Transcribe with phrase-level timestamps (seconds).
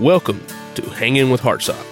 [0.00, 0.42] Welcome
[0.76, 1.84] to Hanging with Hartsock.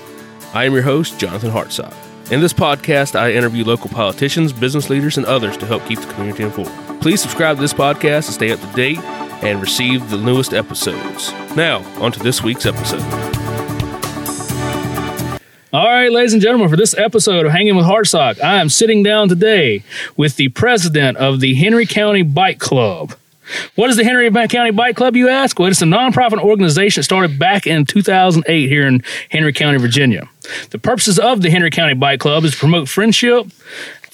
[0.55, 1.95] I am your host, Jonathan Hartsock.
[2.33, 6.11] In this podcast, I interview local politicians, business leaders, and others to help keep the
[6.15, 7.03] community informed.
[7.03, 8.99] Please subscribe to this podcast to stay up to date
[9.45, 11.33] and receive the newest episodes.
[11.55, 13.03] Now, on to this week's episode.
[15.71, 19.03] All right, ladies and gentlemen, for this episode of Hanging with Hartsock, I am sitting
[19.03, 19.83] down today
[20.17, 23.13] with the president of the Henry County Bike Club.
[23.75, 25.59] What is the Henry County Bike Club, you ask?
[25.59, 30.29] Well, it's a nonprofit organization started back in 2008 here in Henry County, Virginia.
[30.71, 33.47] The purposes of the Henry County Bike Club is to promote friendship,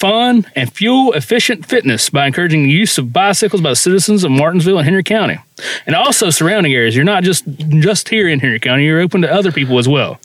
[0.04, 4.30] fun, and fuel efficient fitness by encouraging the use of bicycles by the citizens of
[4.30, 5.38] Martinsville and Henry County,
[5.86, 6.94] and also surrounding areas.
[6.94, 7.42] You're not just
[7.80, 10.20] just here in Henry County; you're open to other people as well.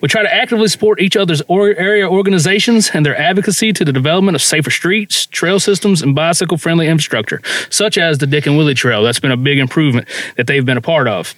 [0.00, 3.92] We try to actively support each other's or area organizations and their advocacy to the
[3.92, 8.74] development of safer streets, trail systems, and bicycle-friendly infrastructure, such as the Dick and Willie
[8.74, 9.02] Trail.
[9.02, 10.06] That's been a big improvement
[10.36, 11.34] that they've been a part of.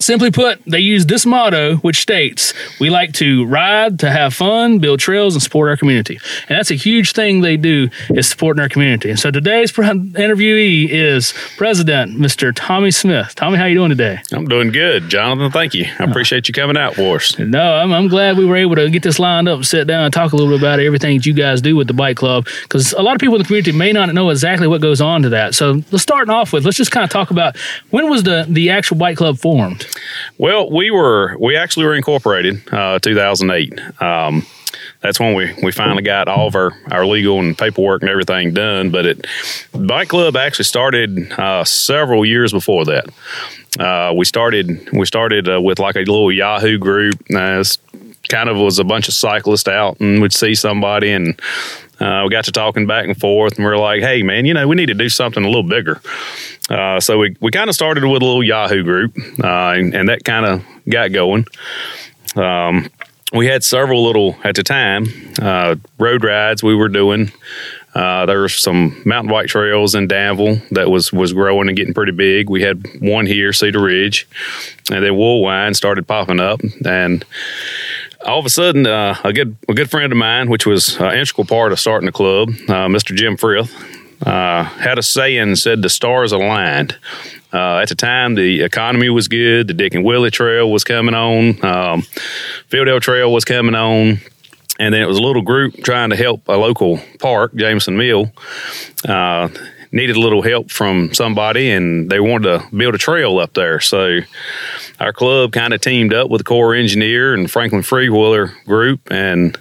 [0.00, 4.78] Simply put, they use this motto, which states, We like to ride, to have fun,
[4.78, 6.18] build trails, and support our community.
[6.48, 9.10] And that's a huge thing they do is supporting our community.
[9.10, 12.50] And so today's interviewee is President Mr.
[12.54, 13.34] Tommy Smith.
[13.34, 14.22] Tommy, how you doing today?
[14.32, 15.52] I'm doing good, Jonathan.
[15.52, 15.84] Thank you.
[15.98, 17.38] I uh, appreciate you coming out for us.
[17.38, 20.14] No, I'm, I'm glad we were able to get this lined up, sit down, and
[20.14, 22.46] talk a little bit about everything that you guys do with the bike club.
[22.62, 25.20] Because a lot of people in the community may not know exactly what goes on
[25.22, 25.54] to that.
[25.54, 27.58] So let's start off with let's just kind of talk about
[27.90, 29.86] when was the the actual bike club formed?
[30.38, 34.02] Well, we were we actually were incorporated uh, 2008.
[34.02, 34.46] Um,
[35.00, 38.52] that's when we, we finally got all of our, our legal and paperwork and everything
[38.52, 38.90] done.
[38.90, 39.26] But it
[39.72, 43.06] bike club actually started uh, several years before that.
[43.78, 47.20] Uh, we started we started uh, with like a little Yahoo group.
[47.34, 47.64] Uh,
[48.28, 51.40] kind of was a bunch of cyclists out and we'd see somebody and
[52.00, 54.54] uh, we got to talking back and forth, and we are like, "Hey, man, you
[54.54, 56.00] know, we need to do something a little bigger."
[56.68, 60.08] Uh, so we we kind of started with a little Yahoo group, uh, and, and,
[60.08, 61.44] that kind of got going.
[62.36, 62.88] Um,
[63.32, 65.06] we had several little at the time
[65.40, 67.32] uh, road rides we were doing.
[67.94, 71.94] Uh, there were some mountain bike trails in Danville that was was growing and getting
[71.94, 72.48] pretty big.
[72.48, 74.28] We had one here, Cedar Ridge,
[74.92, 77.24] and then Woolwine started popping up, and
[78.24, 81.14] all of a sudden, uh, a good a good friend of mine, which was an
[81.14, 83.14] integral part of starting the club, uh, Mr.
[83.14, 83.74] Jim Frith,
[84.26, 86.96] uh, had a saying said the stars aligned.
[87.52, 89.66] Uh, at the time, the economy was good.
[89.66, 91.64] The Dick and Willie Trail was coming on.
[91.64, 92.02] Um,
[92.68, 94.20] Fieldale Trail was coming on.
[94.78, 98.32] And then it was a little group trying to help a local park, Jamison Mill.
[99.92, 103.80] Needed a little help from somebody, and they wanted to build a trail up there.
[103.80, 104.20] So
[105.00, 109.58] our club kind of teamed up with the Corps Engineer and Franklin Freewheeler Group, and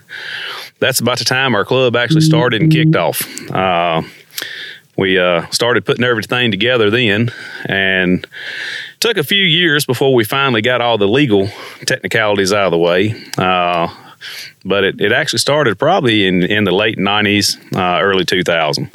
[0.79, 3.23] that's about the time our club actually started and kicked off.
[3.49, 4.03] Uh,
[4.97, 7.31] we uh, started putting everything together then,
[7.65, 8.27] and
[8.99, 11.47] took a few years before we finally got all the legal
[11.85, 13.15] technicalities out of the way.
[13.37, 13.87] Uh,
[14.65, 18.91] but it, it actually started probably in, in the late 90s, uh, early 2000.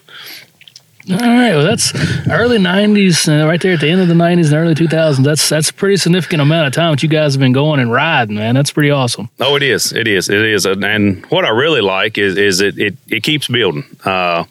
[1.11, 1.95] All right, well, that's
[2.31, 5.23] early '90s, uh, right there at the end of the '90s and early 2000s.
[5.23, 7.93] That's that's a pretty significant amount of time that you guys have been going and
[7.93, 8.55] riding, man.
[8.55, 9.29] That's pretty awesome.
[9.39, 10.65] Oh, it is, it is, it is.
[10.65, 13.85] And what I really like is is it it, it keeps building.
[14.03, 14.45] Uh,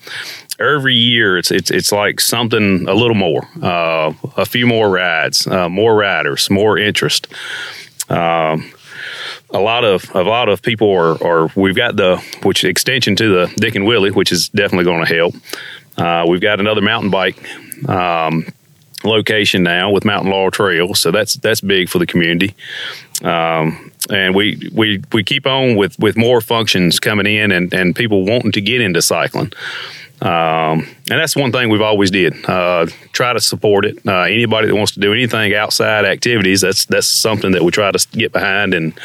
[0.59, 5.47] every year, it's it's it's like something a little more, uh, a few more rides,
[5.47, 7.27] uh, more riders, more interest.
[8.09, 8.71] Um,
[9.49, 13.27] a lot of a lot of people are, are we've got the which extension to
[13.27, 15.35] the Dick and Willie, which is definitely going to help.
[15.97, 17.37] Uh, we've got another mountain bike
[17.87, 18.45] um,
[19.03, 22.55] location now with Mountain Laurel Trail, so that's that's big for the community.
[23.23, 27.95] Um, and we we we keep on with with more functions coming in and and
[27.95, 29.53] people wanting to get into cycling.
[30.21, 32.33] Um, and that's one thing we've always did.
[32.45, 33.99] Uh, try to support it.
[34.07, 37.91] Uh, anybody that wants to do anything outside activities, that's that's something that we try
[37.91, 38.97] to get behind and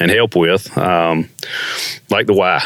[0.00, 0.76] and help with.
[0.76, 1.28] Um,
[2.10, 2.60] like the Y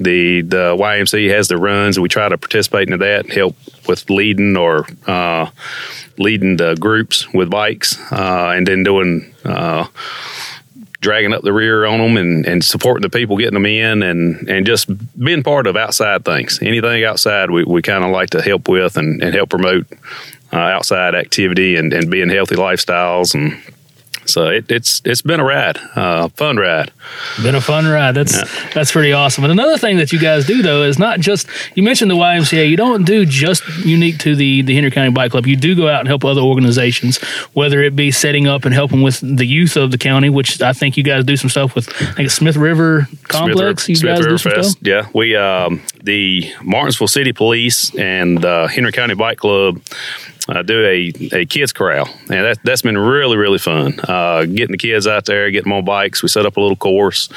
[0.00, 3.54] the the YMC has the runs, and we try to participate in that, and help
[3.86, 5.50] with leading or uh,
[6.18, 9.86] leading the groups with bikes, uh, and then doing uh,
[11.00, 14.48] dragging up the rear on them and, and supporting the people getting them in, and
[14.48, 14.88] and just
[15.18, 16.58] being part of outside things.
[16.62, 19.86] Anything outside, we, we kind of like to help with and, and help promote
[20.52, 23.60] uh, outside activity and, and being healthy lifestyles and
[24.30, 26.90] so it, it's it's been a ride, uh, fun ride.
[27.42, 28.12] Been a fun ride.
[28.12, 28.70] That's yeah.
[28.72, 29.44] that's pretty awesome.
[29.44, 32.68] And another thing that you guys do though is not just you mentioned the YMCA.
[32.68, 35.46] You don't do just unique to the the Henry County Bike Club.
[35.46, 37.18] You do go out and help other organizations,
[37.52, 40.72] whether it be setting up and helping with the youth of the county, which I
[40.72, 41.88] think you guys do some stuff with.
[42.00, 43.84] I think Smith River Complex.
[43.84, 44.70] Smith, you Smith guys River do some Fest.
[44.72, 44.86] stuff.
[44.86, 49.80] Yeah, we um, the Martinsville City Police and the Henry County Bike Club
[50.48, 53.98] uh, do a, a kids corral, and that that's been really really fun.
[54.00, 56.22] Uh, getting the kids out there, getting them on bikes.
[56.22, 57.28] We set up a little course,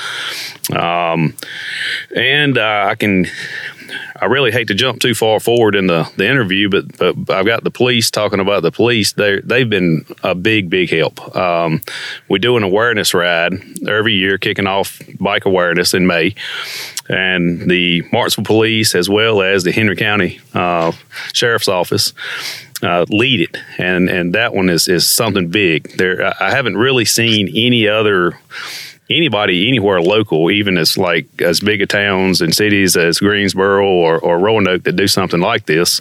[0.76, 1.36] um,
[2.16, 3.28] and uh, I can.
[4.20, 7.46] I really hate to jump too far forward in the, the interview, but, but I've
[7.46, 9.12] got the police talking about the police.
[9.12, 11.36] They they've been a big big help.
[11.36, 11.82] Um,
[12.30, 13.54] we do an awareness ride
[13.86, 16.36] every year, kicking off bike awareness in May,
[17.10, 20.94] and the Martinsville Police as well as the Henry County uh,
[21.34, 22.14] Sheriff's Office
[22.83, 25.97] uh, lead it, and and that one is is something big.
[25.97, 28.38] There, I haven't really seen any other
[29.09, 34.19] anybody anywhere local, even as like as big a towns and cities as Greensboro or,
[34.19, 36.00] or Roanoke that do something like this.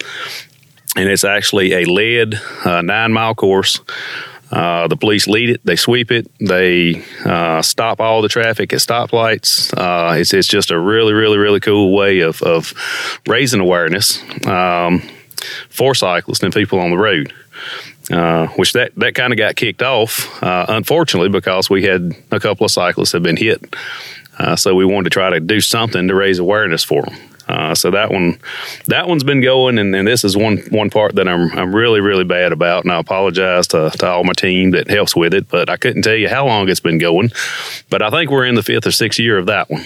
[0.97, 2.35] And it's actually a lead
[2.65, 3.81] uh, nine mile course.
[4.51, 8.81] Uh, the police lead it, they sweep it, they uh, stop all the traffic at
[8.81, 9.73] stoplights.
[9.75, 12.75] Uh, it's, it's just a really, really, really cool way of, of
[13.27, 14.23] raising awareness.
[14.47, 15.03] Um,
[15.69, 17.33] for cyclists and people on the road.
[18.11, 22.41] Uh, which that, that kind of got kicked off, uh, unfortunately, because we had a
[22.41, 23.77] couple of cyclists have been hit.
[24.39, 27.15] Uh, so we wanted to try to do something to raise awareness for them.
[27.49, 28.39] Uh, so that one,
[28.87, 32.01] that one's been going, and, and, this is one one part that I'm I'm really
[32.01, 35.49] really bad about, and I apologize to, to all my team that helps with it.
[35.49, 37.33] But I couldn't tell you how long it's been going,
[37.91, 39.85] but I think we're in the fifth or sixth year of that one.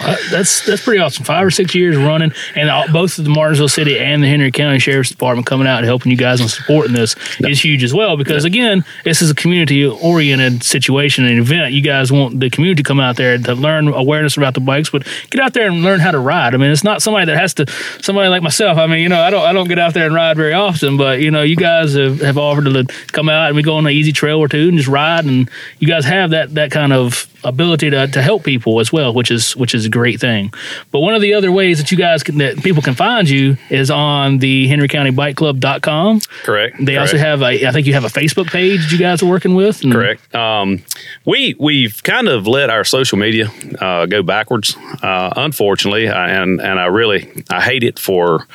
[0.00, 1.24] Uh, that's that's pretty awesome.
[1.24, 4.52] Five or six years running, and all, both of the Martinsville City and the Henry
[4.52, 7.92] County Sheriff's Department coming out and helping you guys and supporting this is huge as
[7.92, 8.16] well.
[8.16, 11.72] Because again, this is a community oriented situation and event.
[11.72, 14.90] You guys want the community to come out there to learn awareness about the bikes,
[14.90, 16.54] but get out there and learn how to ride.
[16.54, 17.66] I mean, it's not somebody that has to.
[18.00, 18.78] Somebody like myself.
[18.78, 20.96] I mean, you know, I don't I don't get out there and ride very often,
[20.96, 23.86] but you know, you guys have, have offered to come out and we go on
[23.86, 26.92] an easy trail or two and just ride, and you guys have that that kind
[26.92, 30.52] of ability to, to help people as well, which is which is a great thing.
[30.90, 33.56] But one of the other ways that you guys can that people can find you
[33.70, 36.20] is on the henrycountybikeclub.com.
[36.42, 36.76] Correct.
[36.78, 37.00] They Correct.
[37.00, 39.54] also have a I think you have a Facebook page that you guys are working
[39.54, 39.82] with.
[39.82, 40.34] And Correct.
[40.34, 40.82] Um,
[41.24, 43.50] we we've kind of let our social media
[43.80, 48.46] uh, go backwards, uh, unfortunately, I, and and I really I hate it for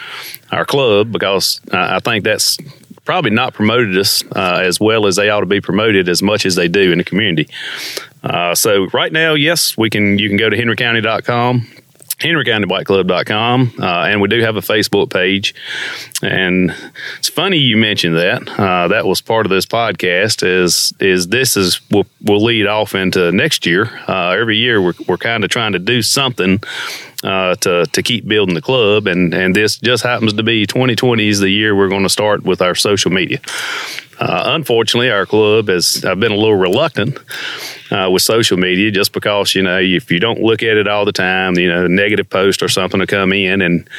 [0.51, 2.57] our club because I, I think that's
[3.05, 6.45] probably not promoted us uh, as well as they ought to be promoted as much
[6.45, 7.49] as they do in the community.
[8.23, 10.17] Uh, so right now, yes, we can.
[10.17, 11.67] You can go to henrycounty.com
[12.19, 15.53] henrycountybikeclub.com uh, and we do have a facebook page
[16.21, 16.73] and
[17.17, 21.57] it's funny you mentioned that uh, that was part of this podcast is is this
[21.57, 25.49] is will will lead off into next year uh, every year we're, we're kind of
[25.49, 26.61] trying to do something
[27.23, 31.27] uh, to to keep building the club, and and this just happens to be 2020
[31.27, 33.39] is the year we're going to start with our social media.
[34.19, 37.17] Uh, unfortunately, our club has I've been a little reluctant
[37.91, 41.05] uh, with social media just because you know if you don't look at it all
[41.05, 43.89] the time, you know, a negative post or something to come in, and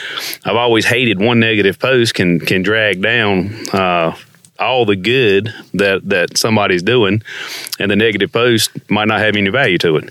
[0.44, 4.16] I've always hated one negative post can can drag down uh,
[4.58, 7.22] all the good that that somebody's doing,
[7.78, 10.10] and the negative post might not have any value to it.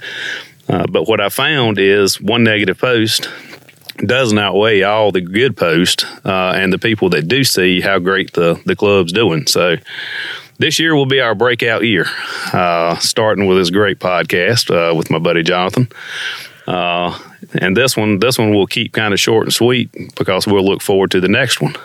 [0.68, 3.30] Uh, but what I found is one negative post
[3.98, 8.34] doesn't outweigh all the good posts uh, and the people that do see how great
[8.34, 9.46] the, the club's doing.
[9.48, 9.76] So
[10.58, 12.06] this year will be our breakout year,
[12.52, 15.90] uh, starting with this great podcast uh, with my buddy Jonathan.
[16.66, 17.18] Uh,
[17.56, 20.82] and this one, this one will keep kind of short and sweet because we'll look
[20.82, 21.76] forward to the next one.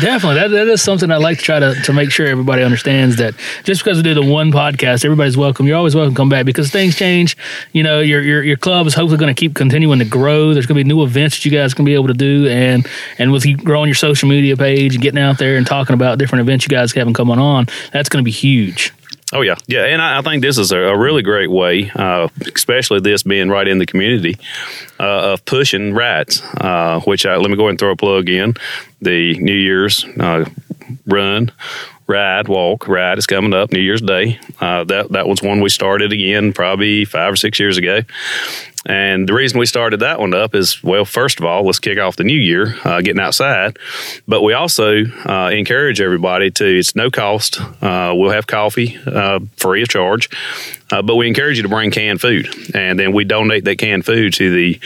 [0.00, 3.16] Definitely, that, that is something I like to try to, to make sure everybody understands
[3.16, 3.34] that
[3.64, 5.66] just because we do the one podcast, everybody's welcome.
[5.66, 7.36] You're always welcome to come back because things change.
[7.72, 10.54] You know, your your your club is hopefully going to keep continuing to grow.
[10.54, 12.86] There's going to be new events that you guys can be able to do, and
[13.18, 16.18] and with you growing your social media page and getting out there and talking about
[16.18, 18.92] different events you guys having coming on, that's going to be huge.
[19.34, 22.28] Oh yeah, yeah, and I, I think this is a, a really great way, uh,
[22.54, 24.36] especially this being right in the community,
[25.00, 26.40] uh, of pushing rides.
[26.58, 28.54] Uh, which I, let me go ahead and throw a plug in.
[29.02, 30.44] The New Year's uh,
[31.06, 31.50] run,
[32.06, 34.38] ride, walk, ride is coming up New Year's Day.
[34.60, 38.02] Uh, that that was one we started again probably five or six years ago.
[38.86, 41.98] And the reason we started that one up is, well, first of all, let's kick
[41.98, 43.78] off the new year uh, getting outside.
[44.28, 47.60] But we also uh, encourage everybody to, it's no cost.
[47.60, 50.28] Uh, we'll have coffee uh, free of charge.
[50.90, 52.46] Uh, but we encourage you to bring canned food.
[52.74, 54.80] And then we donate that canned food to the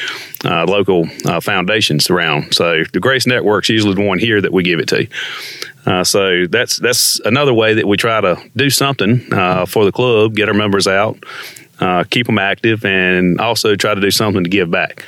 [0.44, 1.06] uh, local
[1.40, 2.54] foundations around.
[2.54, 6.04] So the Grace Network's usually the one here that we give it to.
[6.04, 9.20] So that's that's another way that we try to do something
[9.66, 11.18] for the club, get our members out,
[11.80, 15.04] uh, keep them active, and also try to do something to give back.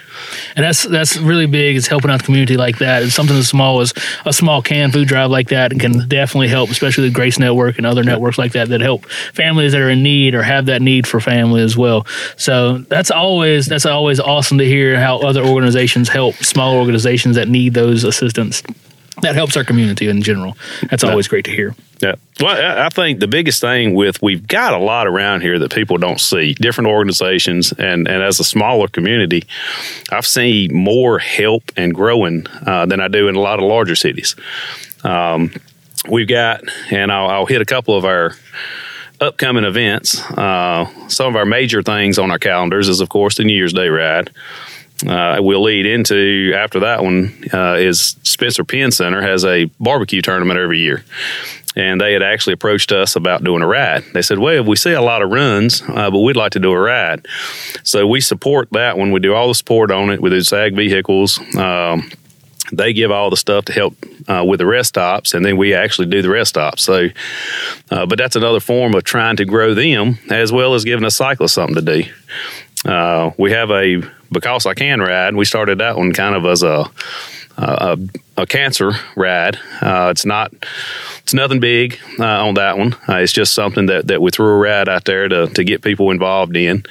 [0.56, 1.76] And that's that's really big.
[1.76, 3.02] Is helping out the community like that.
[3.02, 3.92] It's something as small as
[4.24, 7.86] a small canned food drive like that can definitely help, especially the Grace Network and
[7.86, 11.06] other networks like that that help families that are in need or have that need
[11.06, 12.06] for family as well.
[12.36, 17.48] So that's always that's always awesome to hear how other organizations help small organizations that
[17.48, 18.62] need those assistance
[19.22, 20.56] that helps our community in general.
[20.88, 21.74] That's always great to hear.
[22.00, 22.14] Yeah.
[22.40, 25.96] Well, I- think the biggest thing with we've got a lot around here that people
[25.98, 26.54] don't see.
[26.54, 29.44] Different organizations, and and as a smaller community,
[30.10, 33.94] I've seen more help and growing uh, than I do in a lot of larger
[33.94, 34.34] cities.
[35.04, 35.52] Um,
[36.08, 38.32] we've got, and I'll, I'll hit a couple of our
[39.20, 40.20] upcoming events.
[40.30, 43.72] Uh, some of our major things on our calendars is, of course, the New Year's
[43.74, 44.30] Day ride.
[45.07, 50.21] Uh, we'll lead into after that one uh, is Spencer Penn Center has a barbecue
[50.21, 51.04] tournament every year,
[51.75, 54.04] and they had actually approached us about doing a ride.
[54.12, 56.73] They said, "Well, we see a lot of runs, uh, but we'd like to do
[56.73, 57.26] a ride."
[57.83, 59.11] So we support that one.
[59.12, 61.38] We do all the support on it with the SAG vehicles.
[61.57, 62.11] Um,
[62.73, 63.95] they give all the stuff to help
[64.28, 66.85] uh, with the rest stops, and then we actually do the rest stops.
[66.85, 67.09] So,
[67.90, 71.11] uh, but that's another form of trying to grow them as well as giving a
[71.11, 72.11] cyclist something to do.
[72.85, 75.34] Uh, we have a because I can ride.
[75.34, 76.90] We started that one kind of as a
[77.56, 77.99] a,
[78.37, 79.58] a cancer ride.
[79.82, 80.52] Uh, it's not
[81.22, 82.94] it's nothing big uh, on that one.
[83.08, 85.82] Uh, it's just something that, that we threw a ride out there to to get
[85.82, 86.84] people involved in.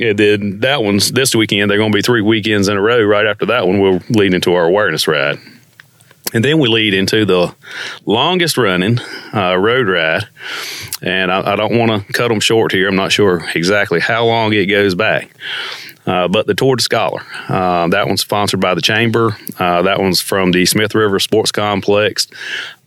[0.00, 1.70] And then that one's this weekend.
[1.70, 3.02] They're going to be three weekends in a row.
[3.02, 5.38] Right after that one, we'll lead into our awareness ride.
[6.34, 7.54] And then we lead into the
[8.04, 8.98] longest running
[9.32, 10.28] uh, road ride.
[11.00, 12.86] And I, I don't want to cut them short here.
[12.86, 15.30] I'm not sure exactly how long it goes back.
[16.08, 19.36] Uh, but the Tour de Scholar, uh, that one's sponsored by the Chamber.
[19.58, 22.26] Uh, that one's from the Smith River Sports Complex.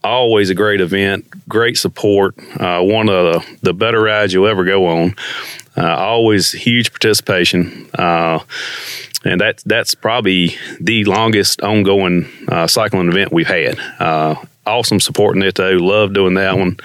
[0.03, 2.35] Always a great event, great support.
[2.59, 5.15] Uh, one of the, the better rides you'll ever go on.
[5.77, 7.87] Uh, always huge participation.
[9.23, 13.79] And that that's probably the longest ongoing uh, cycling event we've had.
[13.99, 14.35] Uh,
[14.65, 15.77] awesome supporting it though.
[15.77, 16.77] Love doing that one.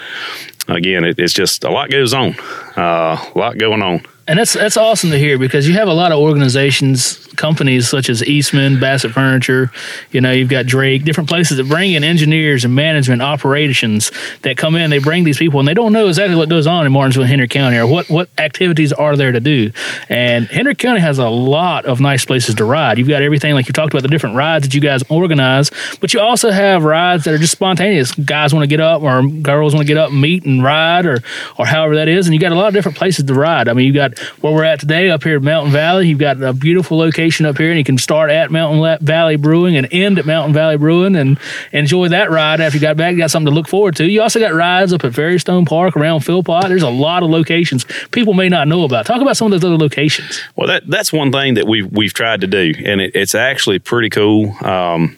[0.67, 2.35] Again, it, it's just a lot goes on,
[2.75, 4.01] uh, a lot going on.
[4.27, 8.09] And that's that's awesome to hear because you have a lot of organizations, companies such
[8.09, 9.71] as Eastman, Bassett Furniture,
[10.11, 14.57] you know, you've got Drake, different places that bring in engineers and management operations that
[14.57, 14.89] come in.
[14.89, 17.47] They bring these people and they don't know exactly what goes on in Martinsville Henry
[17.47, 19.71] County or what what activities are there to do.
[20.09, 22.97] And Henry County has a lot of nice places to ride.
[22.97, 26.13] You've got everything like you talked about the different rides that you guys organize, but
[26.13, 28.11] you also have rides that are just spontaneous.
[28.13, 31.05] Guys want to get up or girls want to get up and meet and ride
[31.05, 31.23] or
[31.57, 32.27] or however that is.
[32.27, 33.67] And you got a lot of different places to ride.
[33.67, 36.07] I mean, you got where we're at today up here at Mountain Valley.
[36.07, 39.75] You've got a beautiful location up here, and you can start at Mountain Valley Brewing
[39.75, 41.39] and end at Mountain Valley Brewing and
[41.71, 43.13] enjoy that ride after you got back.
[43.13, 44.05] You got something to look forward to.
[44.05, 46.67] You also got rides up at Fairystone Park around Philpott.
[46.67, 49.05] There's a lot of locations people may not know about.
[49.05, 50.41] Talk about some of those other locations.
[50.55, 53.79] Well, that that's one thing that we've we've tried to do, and it, it's actually
[53.79, 54.55] pretty cool.
[54.65, 55.17] Um,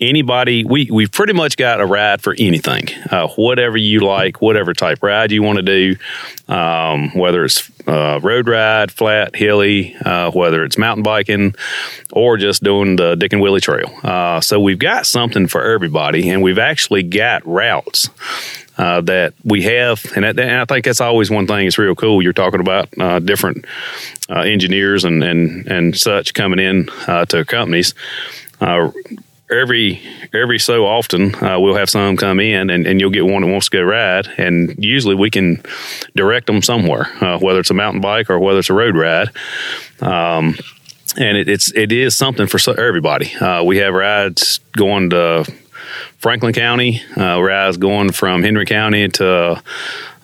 [0.00, 4.72] anybody, we we've pretty much got a ride for anything, uh, whatever you like, whatever
[4.72, 5.96] type ride you want to do,
[6.52, 11.54] um, whether it's uh, road ride, flat, hilly, uh, whether it's mountain biking,
[12.12, 13.92] or just doing the Dick and Willie Trail.
[14.02, 18.08] Uh, so we've got something for everybody, and we've actually got routes
[18.78, 21.66] uh, that we have, and, and I think that's always one thing.
[21.66, 22.22] It's real cool.
[22.22, 23.66] You're talking about uh, different
[24.30, 27.94] uh, engineers and, and and such coming in uh, to companies.
[29.50, 30.00] Every
[30.32, 33.48] every so often, uh, we'll have some come in, and, and you'll get one that
[33.48, 35.62] wants to go ride, and usually we can
[36.14, 39.28] direct them somewhere, uh, whether it's a mountain bike or whether it's a road ride.
[40.00, 40.56] Um,
[41.18, 43.34] and it, it's it is something for everybody.
[43.34, 45.44] Uh, we have rides going to
[46.18, 49.62] Franklin County, uh, rides going from Henry County to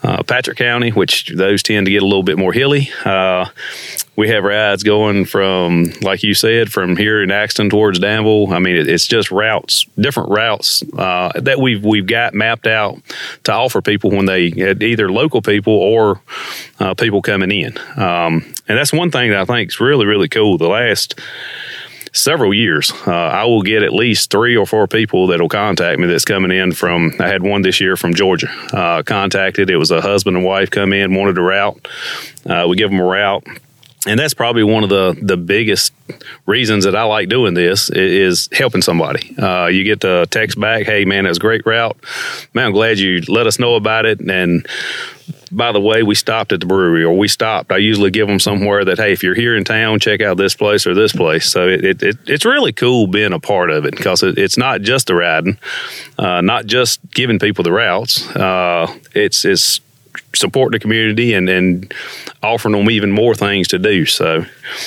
[0.06, 2.90] uh, Patrick County, which those tend to get a little bit more hilly.
[3.04, 3.46] Uh,
[4.14, 8.52] we have rides going from, like you said, from here in Axton towards Danville.
[8.52, 12.98] I mean, it, it's just routes, different routes uh, that we've we've got mapped out
[13.44, 16.20] to offer people when they either local people or
[16.78, 17.76] uh, people coming in.
[17.96, 20.56] Um, and that's one thing that I think is really really cool.
[20.56, 21.18] The last
[22.16, 25.99] several years, uh, I will get at least three or four people that will contact
[25.99, 29.70] me that's coming in from, I had one this year from Georgia, uh, contacted.
[29.70, 31.88] It was a husband and wife come in, wanted a route.
[32.44, 33.46] Uh, we give them a route.
[34.06, 35.92] And that's probably one of the, the biggest
[36.46, 39.37] reasons that I like doing this is helping somebody.
[39.37, 41.96] Uh, you get the text back, hey, man, that's a great route.
[42.54, 44.20] Man, I'm glad you let us know about it.
[44.20, 44.64] And
[45.52, 47.72] by the way, we stopped at the brewery or we stopped.
[47.72, 50.54] I usually give them somewhere that, hey, if you're here in town, check out this
[50.54, 51.50] place or this place.
[51.50, 54.56] So it, it, it it's really cool being a part of it because it, it's
[54.56, 55.58] not just the riding,
[56.18, 58.28] uh, not just giving people the routes.
[58.34, 59.80] Uh, it's, it's
[60.35, 61.95] support the community and, and
[62.42, 64.04] offering them even more things to do.
[64.04, 64.45] So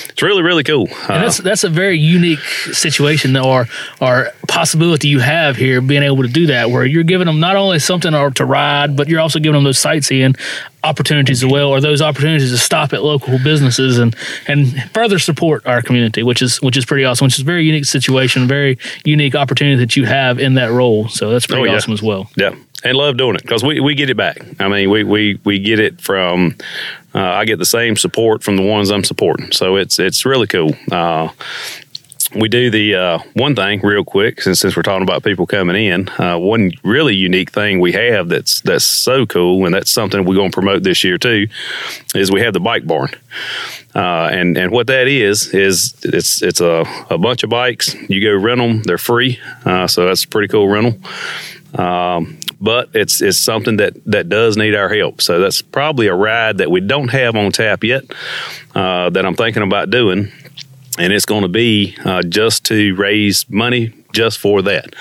[0.10, 0.88] it's really, really cool.
[0.88, 3.67] And that's uh, that's a very unique situation or
[4.01, 7.55] or possibility you have here, being able to do that, where you're giving them not
[7.55, 10.36] only something to ride, but you're also giving them those sightseeing
[10.84, 14.15] opportunities as well, or those opportunities to stop at local businesses and
[14.48, 17.25] and further support our community, which is which is pretty awesome.
[17.25, 21.08] Which is a very unique situation, very unique opportunity that you have in that role.
[21.10, 21.75] So that's pretty Oh, yeah.
[21.77, 22.29] awesome as well.
[22.38, 24.45] Yeah, and love doing it because we, we get it back.
[24.59, 26.55] I mean, we we, we get it from.
[27.13, 30.48] Uh, I get the same support from the ones I'm supporting, so it's it's really
[30.48, 30.71] cool.
[30.91, 31.29] Uh,
[32.36, 35.75] we do the uh, one thing real quick since since we're talking about people coming
[35.75, 36.09] in.
[36.09, 40.36] Uh, one really unique thing we have that's that's so cool, and that's something we're
[40.36, 41.48] going to promote this year too,
[42.15, 43.09] is we have the bike barn.
[43.95, 47.95] Uh, and and what that is is it's it's a, a bunch of bikes.
[48.07, 49.39] You go rent them; they're free.
[49.65, 50.98] Uh, so that's a pretty cool rental.
[51.75, 55.21] Um, but it's it's something that that does need our help.
[55.21, 58.05] So that's probably a ride that we don't have on tap yet.
[58.75, 60.31] Uh, that I'm thinking about doing,
[60.97, 64.95] and it's going to be uh, just to raise money just for that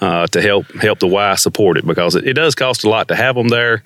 [0.00, 3.08] uh, to help help the Y support it because it, it does cost a lot
[3.08, 3.82] to have them there.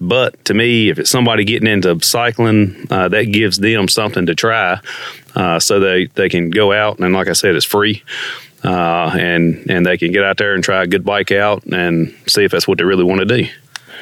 [0.00, 4.34] But to me, if it's somebody getting into cycling, uh, that gives them something to
[4.34, 4.80] try,
[5.34, 8.02] uh, so they they can go out and like I said, it's free.
[8.64, 12.14] Uh, and and they can get out there and try a good bike out and
[12.26, 13.46] see if that's what they really want to do.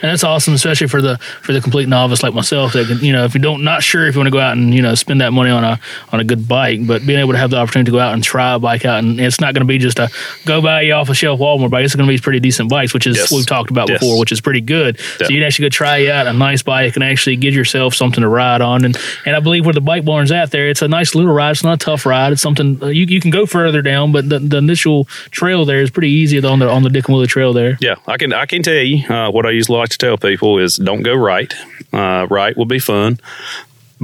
[0.02, 2.73] And that's awesome, especially for the for the complete novice like myself.
[2.73, 4.56] That can, you know, if you don't not sure if you want to go out
[4.56, 5.78] and you know spend that money on a
[6.12, 8.23] on a good bike, but being able to have the opportunity to go out and
[8.25, 10.09] try a bike out, and it's not going to be just a
[10.44, 11.85] go buy you off a shelf Walmart bike.
[11.85, 13.30] It's going to be pretty decent bikes, which is Yes.
[13.30, 14.00] what we've talked about Yes.
[14.00, 14.99] before, which is pretty good.
[15.21, 15.26] Yeah.
[15.28, 18.23] So you can actually go try out a nice bike and actually get yourself something
[18.23, 18.85] to ride on.
[18.85, 21.52] And and I believe where the bike barn's at there, it's a nice little ride.
[21.52, 22.32] It's not a tough ride.
[22.32, 25.80] It's something uh, you you can go further down, but the, the initial trail there
[25.80, 27.78] is pretty easy on the on the Dick and Willie Trail there.
[27.80, 30.58] Yeah, I can I can tell you uh, what I usually like to tell people
[30.58, 31.52] is don't go right.
[31.92, 33.20] Uh, right will be fun,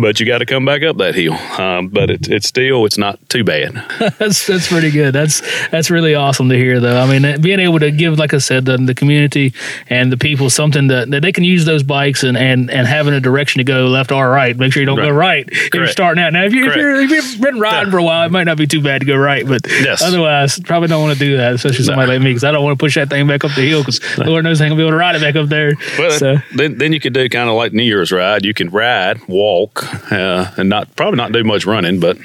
[0.01, 1.35] but you got to come back up that hill.
[1.61, 3.75] Um, but it, it's still it's not too bad.
[4.19, 5.13] That's that's pretty good.
[5.13, 6.99] That's that's really awesome to hear, though.
[7.01, 9.53] I mean, being able to give, like I said, the, the community
[9.89, 13.13] and the people something that, that they can use those bikes and, and, and having
[13.15, 14.57] a direction to go left or right.
[14.57, 16.33] Make sure you don't go right if you're starting out.
[16.33, 17.91] Now, if, you, if you're if you've been riding Yeah.
[17.93, 19.47] for a while, it might not be too bad to go right.
[19.47, 20.03] But Yes.
[20.03, 22.79] otherwise, probably don't want to do that, especially somebody like me, because I don't want
[22.79, 24.83] to push that thing back up the hill because Lord knows I ain't gonna be
[24.83, 25.75] able to ride it back up there.
[25.97, 28.45] But so then then you could do kind of like New Year's ride.
[28.45, 32.17] You can ride, walk, uh, and not probably not do much running, but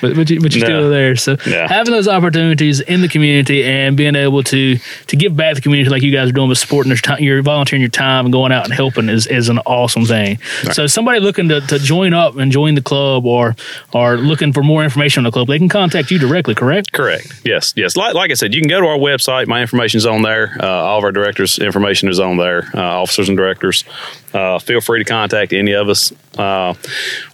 [0.00, 0.80] but but, you, but you're No.
[0.80, 1.16] still there.
[1.16, 4.76] So having those opportunities in the community and being able to
[5.06, 7.22] to give back to the community like you guys are doing, with supporting your time,
[7.22, 10.38] you're volunteering your time and going out and helping is, is an awesome thing.
[10.72, 13.56] So somebody looking to, to join up and join the club or
[13.92, 16.54] or looking for more information on the club, they can contact you directly.
[16.54, 16.92] Correct?
[16.92, 17.40] Correct.
[17.44, 17.72] Yes.
[17.76, 17.96] Yes.
[17.96, 19.46] Like, like I said, you can go to our website.
[19.46, 20.56] My information's on there.
[20.60, 22.68] Uh, all of our directors' information is on there.
[22.74, 23.84] Uh, officers and directors.
[24.32, 26.12] Uh, feel free to contact any of us.
[26.36, 26.74] Uh,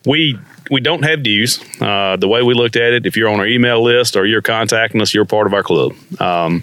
[0.07, 0.39] we
[0.71, 1.61] we don't have dues.
[1.81, 4.43] Uh, the way we looked at it, if you're on our email list or you're
[4.43, 5.93] contacting us, you're part of our club.
[6.21, 6.63] Um,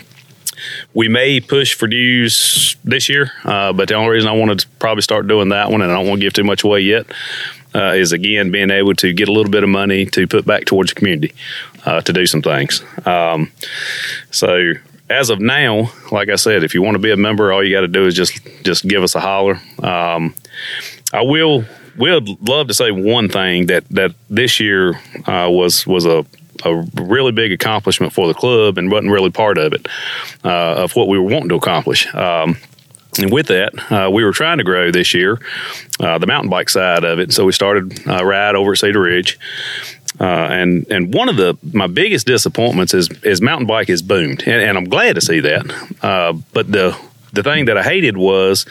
[0.94, 4.68] we may push for dues this year, uh, but the only reason I wanted to
[4.80, 7.08] probably start doing that one, and I don't want to give too much away yet,
[7.74, 10.66] uh, is again being able to get a little bit of money to put back
[10.66, 11.34] towards the community
[11.86, 12.84] uh, to do some things.
[13.06, 13.52] Um,
[14.30, 14.74] so
[15.12, 17.76] as of now, like I said, if you want to be a member, all you
[17.76, 19.62] got to do is just just give us a holler.
[19.84, 20.34] Um,
[21.14, 21.66] I will
[21.98, 24.96] will love to say one thing that that this year
[25.26, 26.26] uh, was was a
[26.64, 29.88] a really big accomplishment for the club and wasn't really part of it
[30.44, 32.14] uh, of what we were wanting to accomplish.
[32.14, 32.58] Um,
[33.20, 35.40] and with that, uh, we were trying to grow this year
[36.00, 37.34] uh, the mountain bike side of it.
[37.34, 39.38] So we started a ride over at Cedar Ridge.
[40.22, 44.44] Uh, and and one of the my biggest disappointments is is mountain bike has boomed,
[44.46, 45.66] and, and I'm glad to see that.
[46.04, 46.96] Uh, but the
[47.34, 48.68] the thing that I hated was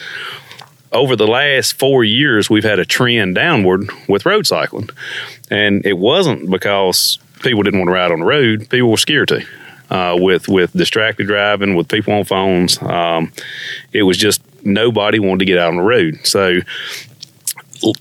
[0.93, 4.89] over the last four years we've had a trend downward with road cycling,
[5.49, 9.27] and it wasn't because people didn't want to ride on the road; people were scared
[9.27, 9.45] to.
[9.89, 13.29] Uh, with with distracted driving, with people on phones, um,
[13.91, 16.17] it was just nobody wanted to get out on the road.
[16.23, 16.61] So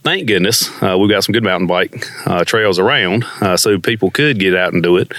[0.03, 4.11] thank goodness uh, we've got some good mountain bike uh, trails around uh, so people
[4.11, 5.13] could get out and do it.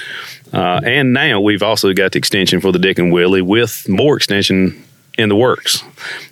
[0.54, 4.18] Uh, and now we've also got the extension for the Dick and Willie with more
[4.18, 4.84] extension
[5.22, 5.84] in the works.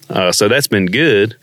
[0.09, 1.35] Uh, so that's been good.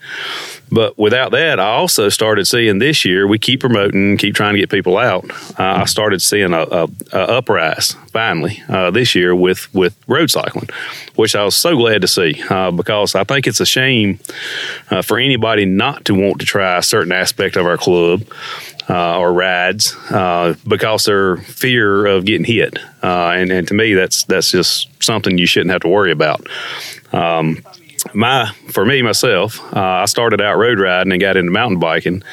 [0.69, 4.59] But without that, I also started seeing this year, we keep promoting, keep trying to
[4.59, 5.23] get people out.
[5.57, 10.29] Uh, I started seeing a, a, a uprise finally uh, this year with, with road
[10.29, 10.67] cycling,
[11.15, 14.19] which I was so glad to see uh, because I think it's a shame
[14.91, 18.23] uh, for anybody not to want to try a certain aspect of our club
[18.89, 22.77] uh, or rides uh, because their fear of getting hit.
[23.03, 26.47] Uh, and, and to me, that's that's just something you shouldn't have to worry about.
[27.11, 27.63] Um,
[28.13, 32.23] my for me myself, uh, I started out road riding and got into mountain biking,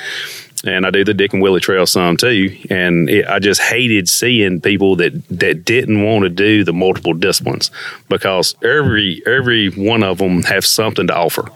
[0.65, 2.57] and I do the Dick and Willie Trail some too.
[2.71, 7.15] And it, I just hated seeing people that that didn't want to do the multiple
[7.15, 7.71] disciplines
[8.09, 11.49] because every every one of them have something to offer.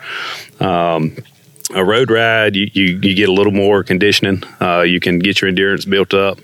[0.60, 1.16] Um,
[1.74, 4.42] a road ride, you, you, you, get a little more conditioning.
[4.60, 6.38] Uh, you can get your endurance built up.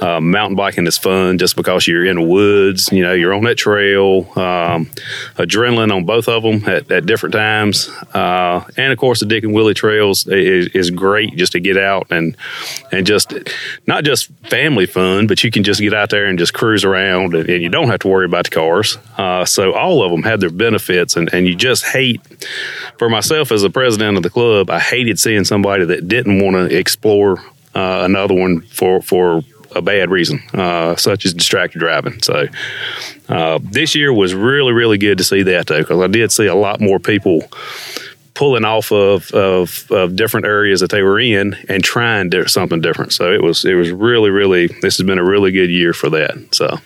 [0.00, 2.90] Uh, mountain biking is fun just because you're in the woods.
[2.92, 4.26] You know, you're on that trail.
[4.38, 4.90] Um,
[5.36, 9.44] adrenaline on both of them at, at different times, uh, and of course the Dick
[9.44, 12.36] and Willie trails is, is, great just to get out and
[12.92, 13.34] and just
[13.86, 17.34] not just family fun, but you can just get out there and just cruise around,
[17.34, 18.98] and, and you don't have to worry about the cars.
[19.16, 22.20] Uh, so all of them had their benefits, and, and you just hate.
[22.98, 26.56] For myself as the president of the club, I hated seeing somebody that didn't want
[26.56, 27.38] to explore
[27.74, 29.42] uh, another one for for
[29.76, 32.20] a bad reason, uh, such as distracted driving.
[32.22, 32.46] So
[33.28, 36.46] uh, this year was really, really good to see that though, because I did see
[36.46, 37.48] a lot more people
[38.34, 43.12] pulling off of, of, of different areas that they were in and trying something different.
[43.12, 46.10] So it was it was really, really this has been a really good year for
[46.10, 46.54] that.
[46.54, 46.78] So.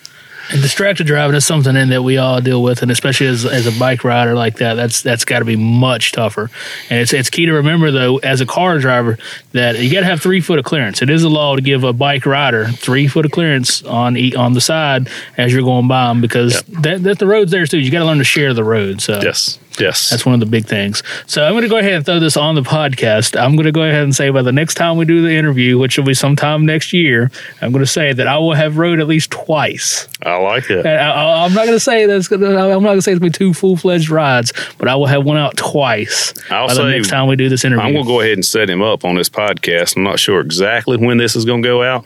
[0.50, 3.66] And distracted driving is something in that we all deal with, and especially as, as
[3.66, 6.50] a bike rider like that, that's that's got to be much tougher.
[6.88, 9.18] And it's it's key to remember though, as a car driver,
[9.52, 11.02] that you got to have three foot of clearance.
[11.02, 14.54] It is a law to give a bike rider three foot of clearance on on
[14.54, 16.82] the side as you're going by them because yep.
[16.82, 17.78] that, that the road's there too.
[17.78, 19.00] You got to learn to share the road.
[19.00, 20.10] So yes, Yes.
[20.10, 21.02] That's one of the big things.
[21.26, 23.40] So I'm going to go ahead and throw this on the podcast.
[23.40, 25.78] I'm going to go ahead and say by the next time we do the interview,
[25.78, 27.30] which will be sometime next year,
[27.62, 30.08] I'm going to say that I will have rode at least twice.
[30.22, 30.84] I like it.
[30.84, 33.20] I, am not going to say that's going to, I'm not going to say it's
[33.20, 36.68] going to be two full fledged rides, but I will have one out twice I'll
[36.68, 37.84] by the next time we do this interview.
[37.84, 39.96] I'm going to go ahead and set him up on this podcast.
[39.96, 42.04] I'm not sure exactly when this is going to go out,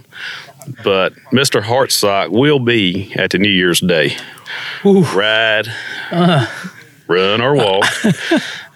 [0.84, 1.60] but Mr.
[1.60, 4.16] Hartsock will be at the New Year's Day.
[4.84, 5.02] Ooh.
[5.02, 5.68] Ride.
[6.10, 6.46] Uh
[7.06, 7.84] run or walk.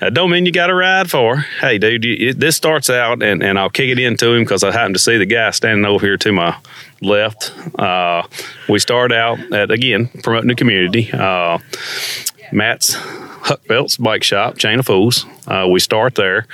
[0.00, 1.38] that don't mean you got to ride for.
[1.60, 4.72] Hey, dude, you, this starts out, and, and I'll kick it into him because I
[4.72, 6.56] happen to see the guy standing over here to my
[7.00, 7.52] left.
[7.78, 8.22] Uh,
[8.68, 11.10] we start out at, again, promoting the community.
[11.12, 11.58] Uh,
[12.52, 15.24] Matt's Huckfeld's Bike Shop, Chain of Fools.
[15.46, 16.46] Uh, we start there,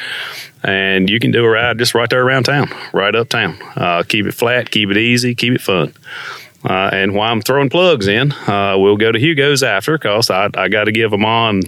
[0.63, 3.59] and you can do a ride just right there around town, right uptown.
[3.77, 5.93] Uh, keep it flat, keep it easy, keep it fun.
[6.65, 10.49] Uh, and while I'm throwing plugs in, uh, we'll go to Hugo's after because I,
[10.55, 11.63] I got to give Amon,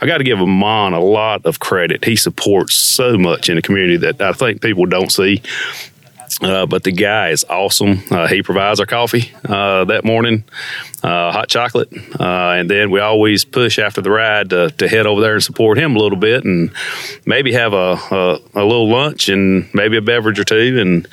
[0.00, 2.04] I got to give Amon a lot of credit.
[2.04, 5.42] He supports so much in the community that I think people don't see.
[6.42, 8.02] Uh, but the guy is awesome.
[8.10, 10.44] Uh, he provides our coffee uh, that morning,
[11.02, 15.06] uh, hot chocolate, uh, and then we always push after the ride to, to, head
[15.06, 16.70] over there and support him a little bit, and
[17.26, 21.08] maybe have a, a, a little lunch and maybe a beverage or two, and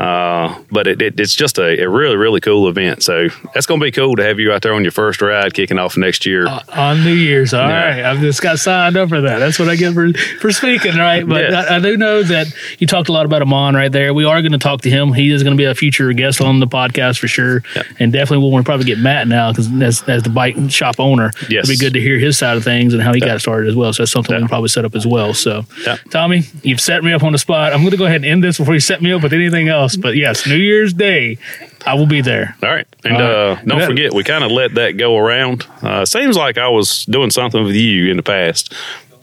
[0.00, 3.02] uh, but it, it, it's just a, a, really, really cool event.
[3.02, 5.52] So that's going to be cool to have you out there on your first ride
[5.52, 6.46] kicking off next year.
[6.46, 7.52] Uh, on New Year's.
[7.52, 7.84] All yeah.
[7.84, 9.40] right, I've just got signed up for that.
[9.40, 10.10] That's what I get for,
[10.40, 11.28] for speaking, right?
[11.28, 11.66] But yeah.
[11.68, 12.46] I, I, do know that
[12.78, 14.14] you talked a lot about Amon right there.
[14.14, 15.12] We are going to talk to him.
[15.12, 17.62] He is going to be a future guest on the podcast for sure.
[17.76, 17.82] Yeah.
[17.98, 21.68] And definitely we'll probably get Matt now because as, as the bike shop owner, yes.
[21.68, 23.76] it'd be good to hear his side of things and how he got started as
[23.76, 23.92] well.
[23.92, 25.34] So that's something we can probably set up as well.
[25.34, 25.66] So,
[26.08, 27.74] Tommy, you've set me up on the spot.
[27.74, 29.68] I'm going to go ahead and end this before you set me up with anything
[29.68, 29.89] else.
[29.96, 31.38] But yes, New Year's Day,
[31.86, 32.56] I will be there.
[32.62, 32.86] All right.
[33.04, 35.66] And uh, don't forget, we kind of let that go around.
[35.82, 38.74] Uh, seems like I was doing something with you in the past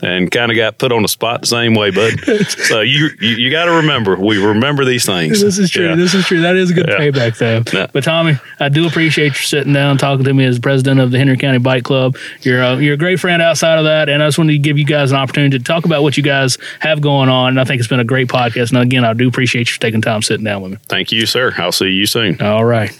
[0.01, 2.19] and kind of got put on the spot the same way, bud.
[2.47, 5.41] so you you, you got to remember, we remember these things.
[5.41, 5.89] This is true.
[5.89, 5.95] Yeah.
[5.95, 6.41] This is true.
[6.41, 6.97] That is a good yeah.
[6.97, 7.63] payback, though.
[7.77, 7.87] Yeah.
[7.91, 11.17] But Tommy, I do appreciate you sitting down talking to me as president of the
[11.17, 12.17] Henry County Bike Club.
[12.41, 14.77] You're a, you're a great friend outside of that, and I just wanted to give
[14.77, 17.49] you guys an opportunity to talk about what you guys have going on.
[17.49, 18.69] And I think it's been a great podcast.
[18.69, 20.77] And again, I do appreciate you taking time sitting down with me.
[20.87, 21.53] Thank you, sir.
[21.57, 22.41] I'll see you soon.
[22.41, 22.91] All right.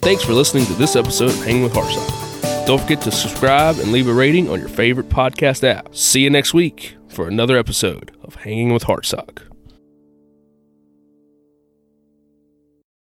[0.00, 2.27] Thanks for listening to this episode of Hanging with Hartsock.
[2.68, 5.96] Don't forget to subscribe and leave a rating on your favorite podcast app.
[5.96, 9.47] See you next week for another episode of Hanging with Hartsock.